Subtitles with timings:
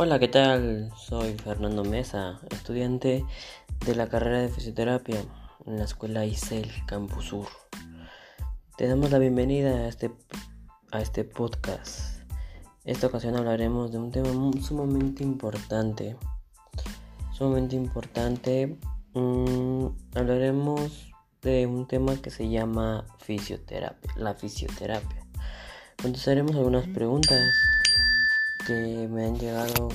[0.00, 0.92] Hola, ¿qué tal?
[0.96, 3.24] Soy Fernando Mesa, estudiante
[3.84, 5.24] de la carrera de fisioterapia
[5.66, 7.48] en la escuela ICEL Campus Sur.
[8.76, 10.12] Te damos la bienvenida a este,
[10.92, 12.22] a este podcast.
[12.84, 14.30] Esta ocasión hablaremos de un tema
[14.62, 16.16] sumamente importante.
[17.32, 18.78] Sumamente importante.
[19.14, 21.12] Mm, hablaremos
[21.42, 25.26] de un tema que se llama fisioterapia, la fisioterapia.
[26.00, 27.42] Contestaremos algunas preguntas
[28.68, 29.88] que me han llegado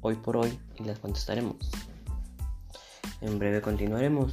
[0.00, 1.56] hoy por hoy y las contestaremos.
[3.20, 4.30] En breve continuaremos.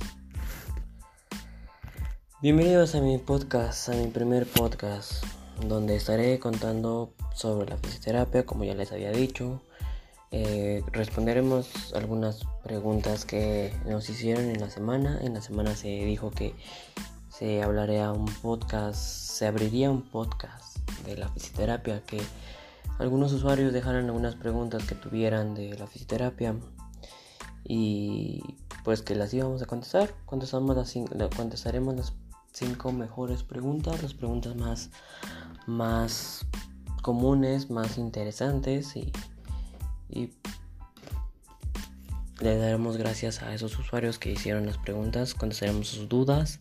[2.40, 5.26] Bienvenidos a mi podcast, a mi primer podcast,
[5.68, 9.64] donde estaré contando sobre la fisioterapia, como ya les había dicho.
[10.30, 15.20] Eh, responderemos algunas preguntas que nos hicieron en la semana.
[15.24, 16.54] En la semana se dijo que
[17.30, 20.78] se hablaría un podcast, se abriría un podcast
[21.08, 22.22] de la fisioterapia que
[23.00, 26.56] algunos usuarios dejaron algunas preguntas que tuvieran de la fisioterapia
[27.64, 28.44] y
[28.84, 30.14] pues que las íbamos a contestar.
[30.26, 32.14] Contestaremos las
[32.54, 34.90] cinco mejores preguntas, las preguntas más,
[35.68, 36.46] más
[37.02, 39.12] comunes, más interesantes y,
[40.10, 40.34] y
[42.40, 46.60] le daremos gracias a esos usuarios que hicieron las preguntas, contestaremos sus dudas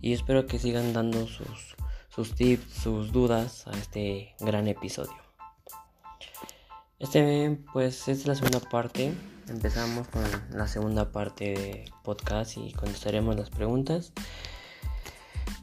[0.00, 1.76] y espero que sigan dando sus,
[2.08, 5.21] sus tips, sus dudas a este gran episodio.
[7.02, 9.12] Este pues es la segunda parte.
[9.48, 10.22] Empezamos con
[10.52, 14.12] la segunda parte de podcast y contestaremos las preguntas.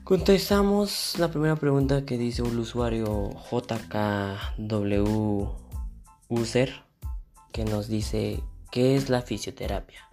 [0.03, 4.97] Contestamos la primera pregunta que dice un usuario JKW
[6.27, 6.73] User
[7.53, 10.09] que nos dice ¿qué es la fisioterapia?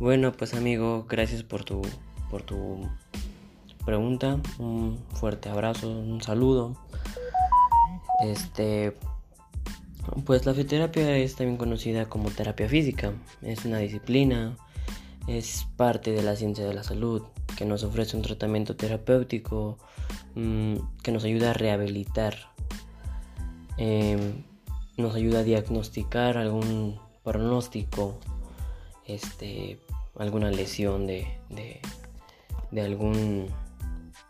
[0.00, 1.80] Bueno, pues amigo, gracias por tu
[2.28, 2.90] por tu
[3.84, 4.40] pregunta.
[4.58, 6.76] Un fuerte abrazo, un saludo.
[8.20, 8.96] Este
[10.24, 13.12] pues la fisioterapia es también conocida como terapia física.
[13.42, 14.56] Es una disciplina,
[15.26, 17.22] es parte de la ciencia de la salud,
[17.56, 19.78] que nos ofrece un tratamiento terapéutico
[20.34, 22.36] mm, que nos ayuda a rehabilitar,
[23.76, 24.44] em,
[24.96, 28.18] nos ayuda a diagnosticar algún pronóstico,
[29.06, 29.78] este,
[30.18, 31.80] alguna lesión de, de,
[32.70, 33.46] de algún,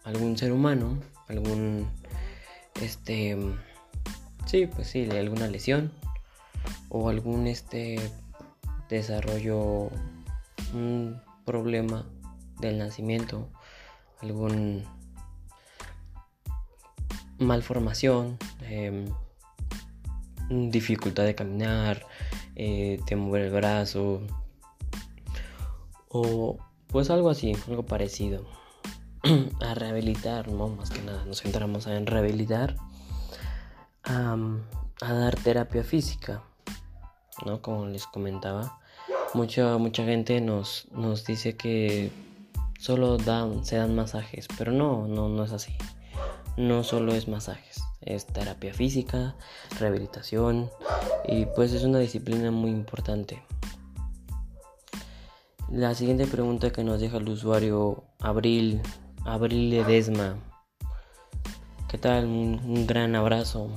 [0.05, 1.89] algún ser humano, algún
[2.81, 3.37] este
[4.55, 5.91] Sí, pues sí, alguna lesión
[6.89, 7.97] o algún este
[8.89, 9.91] desarrollo,
[10.73, 12.07] un problema
[12.61, 13.49] del nacimiento,
[14.23, 14.85] algún
[17.41, 19.07] malformación, em,
[20.71, 22.07] dificultad de caminar,
[22.55, 24.23] eh, mover el brazo
[26.09, 28.47] o pues algo así, algo parecido.
[29.61, 32.77] A rehabilitar, no más que nada, nos centramos en rehabilitar
[34.05, 34.37] a,
[35.01, 36.43] dar terapia física,
[37.45, 37.61] ¿no?
[37.63, 38.79] Como les comentaba,
[39.35, 42.11] mucha, mucha gente nos, nos dice que
[42.79, 45.75] solo dan, se dan masajes, pero no, no, no es así.
[46.57, 49.35] No solo es masajes, es terapia física,
[49.81, 50.71] rehabilitación
[51.27, 53.43] y pues es una disciplina muy importante.
[55.73, 58.81] La siguiente pregunta que nos deja el usuario Abril,
[59.25, 60.37] Abril Edesma.
[61.89, 62.27] ¿Qué tal?
[62.27, 63.71] un gran abrazo.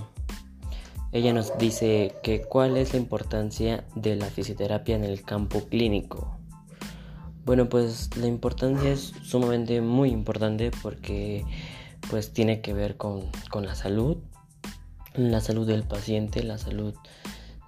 [1.11, 6.37] Ella nos dice que cuál es la importancia de la fisioterapia en el campo clínico.
[7.45, 11.45] Bueno, pues la importancia es sumamente muy importante porque
[12.09, 13.23] pues tiene que ver con,
[13.53, 14.17] la salud,
[15.15, 16.93] la salud del paciente, la salud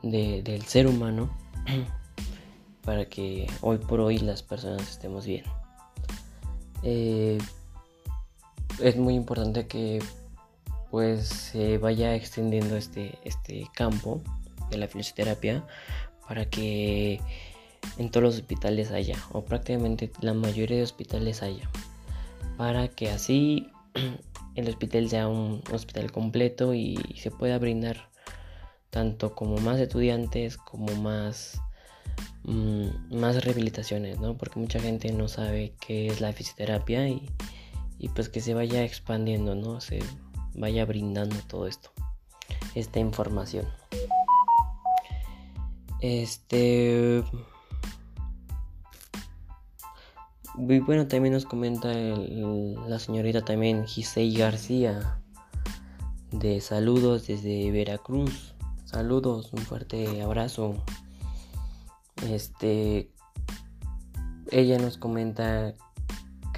[0.03, 1.29] del ser humano,
[2.83, 5.45] para que hoy por hoy las personas estemos bien.
[6.83, 7.37] Eh,
[8.81, 10.01] es muy importante que
[10.91, 14.21] pues se vaya extendiendo este, este campo
[14.69, 15.65] de la fisioterapia
[16.27, 17.21] para que
[17.97, 21.69] en todos los hospitales haya, o prácticamente la mayoría de hospitales haya,
[22.57, 23.69] para que así
[24.55, 28.09] el hospital sea un hospital completo y se pueda brindar
[28.89, 31.61] tanto como más estudiantes como más
[32.43, 34.37] mm, más rehabilitaciones, ¿no?
[34.37, 37.29] Porque mucha gente no sabe qué es la fisioterapia y,
[37.99, 39.79] y pues que se vaya expandiendo, ¿no?
[39.81, 39.99] Se,
[40.55, 41.91] vaya brindando todo esto,
[42.75, 43.67] esta información.
[46.01, 47.23] Este.
[50.57, 55.19] Y bueno, también nos comenta la señorita también Gisei García
[56.31, 58.53] de saludos desde Veracruz.
[58.85, 60.75] Saludos, un fuerte abrazo.
[62.27, 63.11] Este,
[64.51, 65.73] ella nos comenta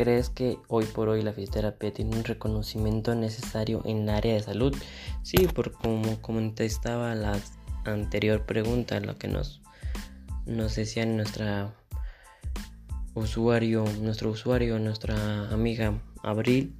[0.02, 4.40] ¿Crees que hoy por hoy la fisioterapia tiene un reconocimiento necesario en el área de
[4.40, 4.76] salud?
[5.22, 7.40] Sí, por como comentaba la
[7.86, 9.62] anterior pregunta, lo que nos,
[10.48, 11.76] nos decía nuestra
[13.14, 16.76] usuario, nuestro usuario, nuestra amiga Abril,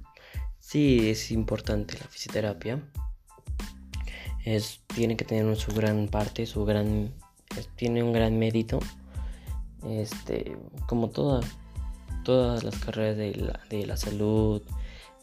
[0.58, 2.82] sí es importante la fisioterapia.
[4.44, 7.14] Es, tiene que tener su gran parte, su gran,
[7.76, 8.80] tiene un gran mérito.
[9.84, 10.56] Este,
[10.88, 11.40] como toda,
[12.22, 14.62] todas las carreras de la, de la salud,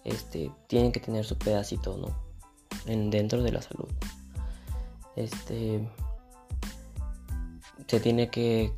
[0.04, 2.16] este, tienen que tener su pedacito, ¿no?
[2.86, 3.90] En, dentro de la salud.
[5.16, 5.88] Este,
[7.88, 8.72] se tiene que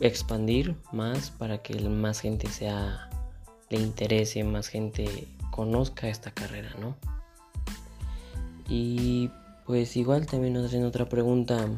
[0.00, 3.08] expandir más para que más gente sea
[3.70, 6.96] le interese, más gente conozca esta carrera, ¿no?
[8.68, 9.30] Y
[9.66, 11.68] pues igual también nos hacen otra pregunta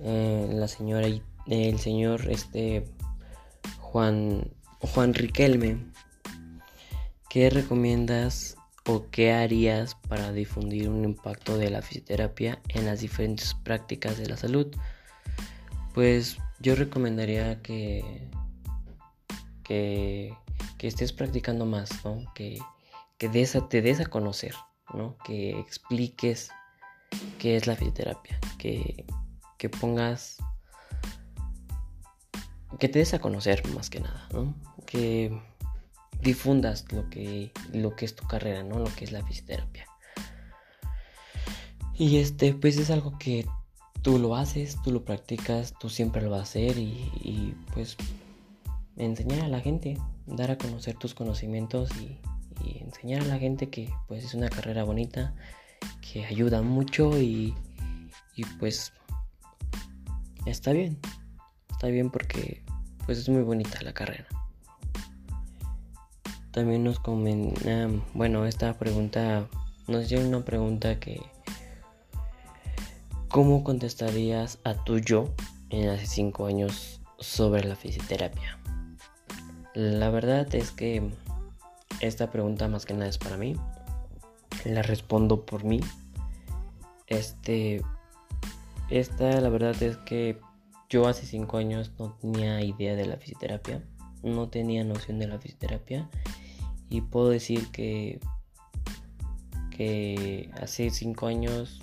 [0.00, 1.08] eh, la señora
[1.46, 2.86] el señor este
[3.94, 4.50] Juan
[4.80, 5.78] Juan Riquelme
[7.30, 8.56] ¿qué recomiendas
[8.86, 14.26] o qué harías para difundir un impacto de la fisioterapia en las diferentes prácticas de
[14.26, 14.66] la salud?
[15.94, 18.28] Pues yo recomendaría que,
[19.62, 20.34] que,
[20.80, 21.90] estés practicando más,
[22.34, 22.58] que,
[23.16, 24.56] que te des a conocer,
[24.92, 25.16] ¿no?
[25.24, 26.50] que expliques
[27.38, 29.06] qué es la fisioterapia, que,
[29.56, 30.38] que pongas,
[32.78, 34.54] que te des a conocer más que nada, ¿no?
[34.86, 35.38] que
[36.20, 38.78] difundas lo que, lo que es tu carrera, ¿no?
[38.78, 39.86] lo que es la fisioterapia.
[41.96, 43.46] Y este, pues es algo que
[44.02, 47.96] tú lo haces, tú lo practicas, tú siempre lo vas a hacer y, pues
[48.96, 52.18] enseñar a la gente, dar a conocer tus conocimientos y,
[52.80, 55.34] enseñar a la gente que pues es una carrera bonita,
[56.00, 57.54] que ayuda mucho y,
[58.36, 58.92] y pues
[60.46, 60.98] está bien,
[61.70, 62.63] está bien porque
[63.06, 64.26] pues es muy bonita la carrera.
[66.50, 69.46] También nos comenta, bueno, esta pregunta
[69.88, 71.20] nos dio una pregunta que
[73.34, 75.34] ¿Cómo contestarías a tu yo
[75.70, 78.60] en hace 5 años sobre la fisioterapia?
[79.74, 81.10] La verdad es que
[81.98, 83.56] esta pregunta más que nada es para mí.
[84.64, 85.80] La respondo por mí.
[87.08, 87.82] Este
[88.88, 90.38] esta la verdad es que
[90.94, 93.82] yo hace 5 años no tenía idea de la fisioterapia,
[94.22, 96.08] no tenía noción de la fisioterapia
[96.88, 98.20] y puedo decir que
[99.72, 101.80] que hace 5 años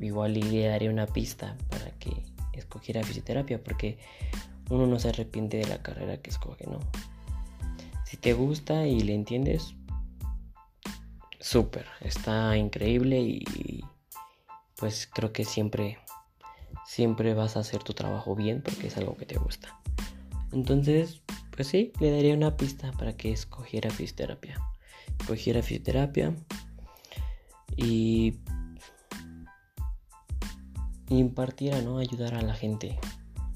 [0.00, 4.00] igual le daría una pista para que escogiera fisioterapia porque
[4.70, 6.80] uno no se arrepiente de la carrera que escoge, ¿no?
[8.06, 9.76] Si te gusta y le entiendes,
[11.38, 13.84] súper, está increíble y
[14.74, 15.98] pues creo que siempre,
[16.88, 19.78] siempre vas a hacer tu trabajo bien porque es algo que te gusta.
[20.52, 21.20] Entonces,
[21.54, 24.58] pues sí, le daría una pista para que escogiera fisioterapia.
[25.20, 26.34] Escogiera fisioterapia
[27.76, 28.38] y
[31.10, 31.98] impartir, ¿no?
[31.98, 32.98] Ayudar a la gente,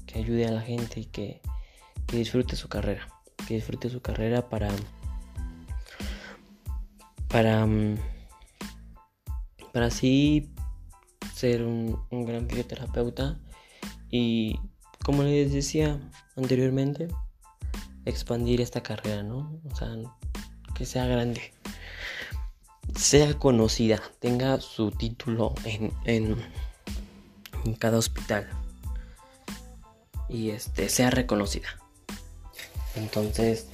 [0.05, 1.41] que ayude a la gente y que,
[2.11, 3.07] disfrute su carrera,
[3.47, 4.69] que disfrute su carrera para,
[7.29, 7.97] para, mm,
[9.71, 10.52] para así
[11.33, 13.39] ser un, gran fisioterapeuta
[14.09, 14.59] y
[15.03, 15.99] como les decía
[16.37, 17.07] anteriormente,
[18.05, 19.59] expandir esta carrera, ¿no?
[19.69, 19.89] O sea,
[20.75, 21.53] que sea grande,
[22.95, 28.47] sea conocida, tenga su título en, en cada hospital
[30.29, 31.67] y este sea reconocida.
[32.95, 33.67] Entonces,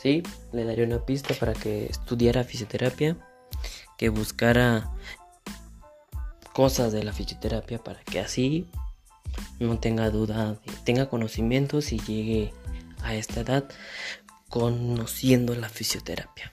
[0.00, 3.16] sí, le daría una pista para que estudiara fisioterapia,
[3.96, 4.92] que buscara
[6.58, 8.66] cosas de la fisioterapia para que así
[9.60, 12.52] no tenga duda, tenga conocimientos y llegue
[13.00, 13.68] a esta edad
[14.48, 16.52] conociendo la fisioterapia.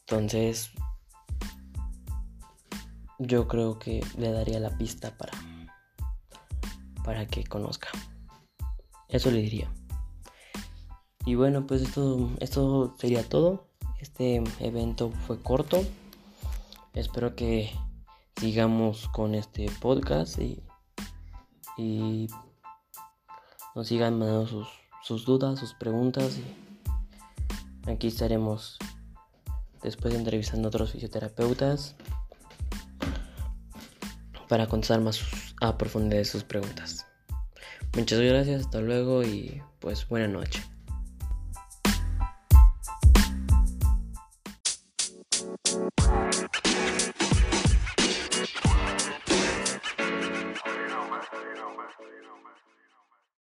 [0.00, 0.72] Entonces,
[3.20, 5.34] yo creo que le daría la pista para
[7.04, 7.86] para que conozca.
[9.08, 9.72] Eso le diría.
[11.24, 13.68] Y bueno, pues esto esto sería todo.
[14.00, 15.84] Este evento fue corto.
[16.94, 17.70] Espero que
[18.40, 20.62] sigamos con este podcast y,
[21.76, 22.28] y
[23.74, 24.68] nos sigan mandando sus,
[25.02, 28.78] sus dudas, sus preguntas y aquí estaremos
[29.82, 31.96] después entrevistando a otros fisioterapeutas
[34.48, 35.20] para contestar más
[35.60, 37.06] a profundidad sus preguntas.
[37.96, 40.62] Muchas gracias, hasta luego y pues buena noche.